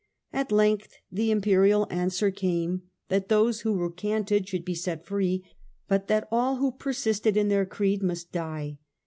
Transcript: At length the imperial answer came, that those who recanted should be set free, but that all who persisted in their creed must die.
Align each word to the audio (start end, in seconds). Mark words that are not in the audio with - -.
At 0.33 0.51
length 0.51 0.95
the 1.11 1.29
imperial 1.29 1.85
answer 1.91 2.31
came, 2.31 2.81
that 3.09 3.29
those 3.29 3.61
who 3.61 3.75
recanted 3.77 4.49
should 4.49 4.65
be 4.65 4.73
set 4.73 5.05
free, 5.05 5.45
but 5.87 6.07
that 6.07 6.27
all 6.31 6.55
who 6.55 6.71
persisted 6.71 7.37
in 7.37 7.49
their 7.49 7.67
creed 7.67 8.01
must 8.01 8.31
die. 8.31 8.79